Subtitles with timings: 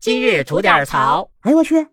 [0.00, 1.28] 今日吐点槽。
[1.42, 1.86] 哎呦我去！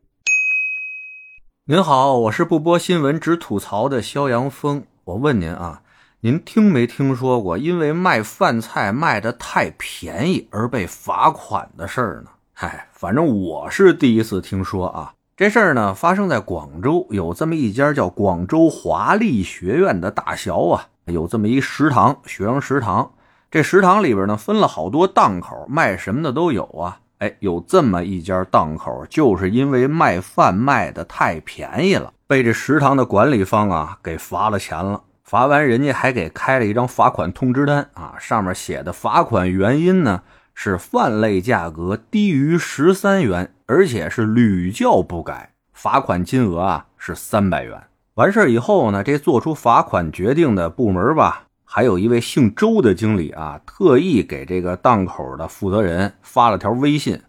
[1.66, 4.86] 您好，我是不播新闻只吐槽的肖阳峰。
[5.04, 5.82] 我问您啊，
[6.22, 12.32] 您听没听说过因为卖饭菜卖的太便宜而被罚款的事儿呢？
[12.54, 15.14] 嗨，反正我是第一次听说啊。
[15.36, 23.12] 这事儿呢，发生在广州，有这么一家叫广州华丽学院的大学啊，有这么一食堂，学生食堂。
[23.52, 27.02] 这食堂里边呢，分了好多档口，卖什么的都有啊。
[27.20, 35.02] 哎，有这么一家档口，就是因为卖饭卖的太便宜了，被这食堂的管理方啊给罚了钱了。
[35.24, 40.22] 罚完，人家还给开了一张罚款通知单啊，上面写的罚款原因呢
[40.54, 47.82] 是饭类价格低于十三元，而且是屡教不改，罚款金额啊是三百元。
[48.14, 51.47] 完事以后呢，这做出罚款决定的部门吧。
[51.70, 57.22] 还有一位姓周的经理啊，特意给这个档口的负责人发了条微信，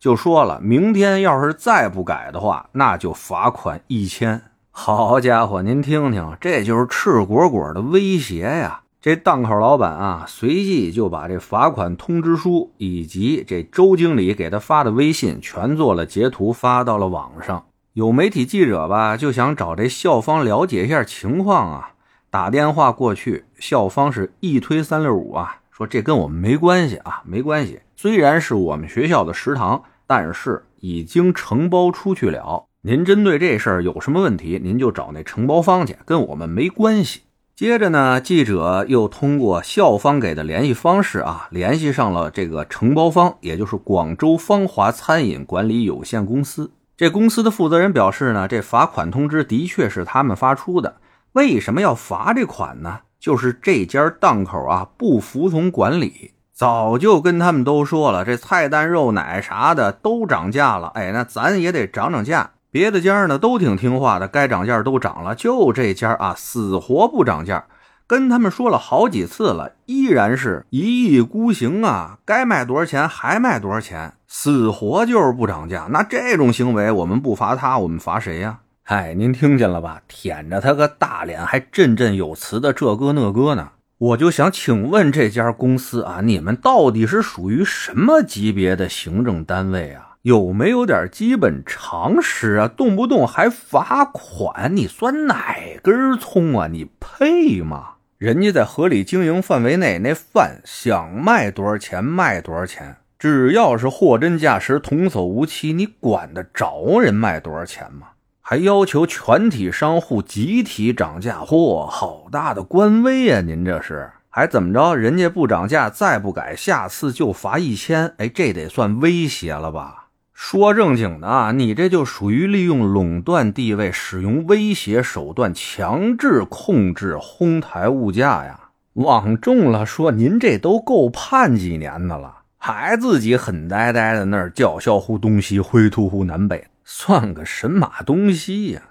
[0.00, 4.40] 就说了，明天要是再不改的话，那就罚款一千。
[4.70, 8.80] 好家伙，您听听，这就是赤果果的威胁呀！
[9.02, 17.66] 这档口老板啊，随即就把这罚款通知书以及这周经理给他发的微信全做了截图，发到了网上。
[17.92, 21.90] 有媒体记者吧，就想找这校方了解一下情况啊。
[22.32, 27.80] 打电话过去，校方是一推三六五啊，说这跟我们没关系啊，没关系。
[27.94, 32.64] 虽然是我们学校的食堂，但是已经承包出去了。
[32.80, 37.20] 您针对这事儿有什么问题，您就找那承包方去，跟我们没关系。
[37.54, 46.70] 接着呢，记者又通过校方给的联系方式啊，联系上了这个承包方，也就是广州芳华餐饮管理有限公司。
[46.96, 50.96] 这公司的负责人表示呢，这罚款通知的确是他们发出的。
[51.32, 53.00] 为什么要罚这款呢？
[53.18, 60.88] 就是这家档口啊不服从管理，早就跟他们都说了，这菜单、肉奶啥的都涨价了。
[60.94, 62.50] 哎，那咱也得涨涨价。
[62.70, 67.64] 别的家呢都挺听话的，该涨价都涨了，就这家啊死活不涨价。
[68.06, 75.86] 跟他们说了好几次了，依然是一意孤行啊，该卖多少钱还卖多少钱，死活就是不涨价。
[75.90, 78.58] 那这种行为，我们不罚他，我们罚谁呀？
[78.92, 80.02] 哎，您听见了吧？
[80.06, 83.70] 舔着他个大脸，还振振有词的这哥那哥呢。
[83.96, 90.16] 我就想请问这家公司啊，你们到底是属于什么级别的行政单位啊？
[90.20, 92.68] 有没有点基本常识啊？
[92.68, 96.68] 动不动还罚款，你算哪根葱啊？
[96.70, 97.94] 你配吗？
[98.18, 108.08] 人家在合理经营范围内，那饭想卖多少钱卖多少钱，只要是货真价实、童叟无欺，你管得着人卖多少钱吗？
[108.44, 113.40] 还要求全体商户集体涨价，嚯，好大的官威呀！
[113.40, 114.96] 您这是还怎么着？
[114.96, 118.12] 人家不涨价，再不改，下次就罚一千。
[118.18, 120.08] 哎，这得算威胁了吧？
[120.34, 128.58] 说正经的啊，你这就属于利用垄断地位，使用威胁手段，强制控制、哄抬物价呀！
[128.94, 136.64] 往重了说，您这都够判几年的了，还自己狠呆呆的那儿叫嚣乎东西，灰突乎南北。
[136.84, 138.82] 算个神马东西呀！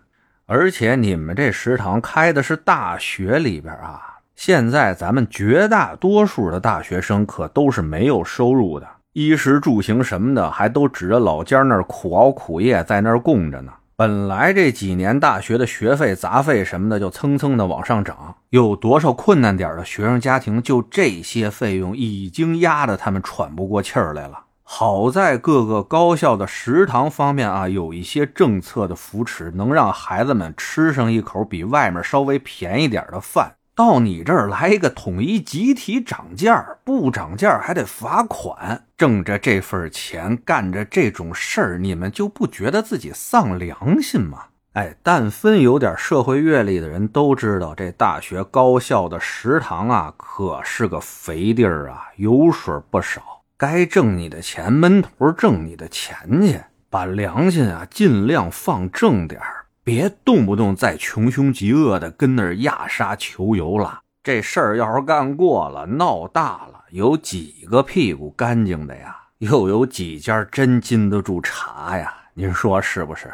[0.45, 13.71] 而且你们这食堂开的是大学里边啊，现在咱们绝大多数的大学生可都是没有收入的，衣食住行什么的还都指着老家那儿苦熬苦业在那儿供着呢。
[13.95, 24.45] 本来这几年大学的学费、杂费什么的就蹭蹭的往上涨，有多少困难点的学生家庭，就这些费用已经压得他们喘不过气儿来了。
[24.73, 33.55] 好在各个高校的食堂方面啊，有一些政策的扶持，能让孩子们吃上一口比外面稍微便宜点的饭。
[33.75, 44.45] 到你这儿来一个统一集体涨价，不涨价还得罚款，挣着这份钱干着这种事儿，你们就不觉得自己丧良心吗？
[44.71, 53.40] 哎，但分有点社会阅历的人都知道，这大学高校的食堂啊，可是个肥地儿啊，油水不少。
[53.61, 56.59] 该挣你的钱，闷头挣你的钱去，
[56.89, 64.01] 把良心啊尽量放正点儿别动不动再穷凶极恶的跟那儿压沙求油了。
[64.23, 69.15] 这事儿要是干过了，闹大了，有几个屁股干净的呀？
[69.37, 72.11] 又有几家真经得住查呀？
[72.33, 73.31] 您说是不是？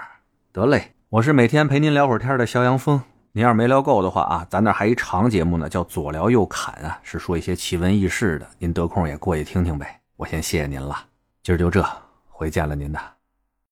[0.52, 3.02] 得嘞，我是每天陪您聊会儿天的肖阳峰。
[3.32, 8.48] 您要是没聊够的话啊，咱那还一长节目呢，叫左聊右侃啊，是说一些奇闻异事的。
[8.60, 10.02] 您得空也过去听听呗。
[10.18, 10.98] 我先谢谢您了，
[11.44, 11.86] 今儿就这，
[12.28, 13.17] 回见了您的。